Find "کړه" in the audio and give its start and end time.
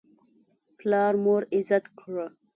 1.99-2.25